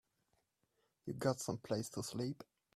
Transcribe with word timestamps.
You 1.05 1.13
got 1.13 1.39
someplace 1.39 1.87
to 1.89 2.01
sleep? 2.01 2.43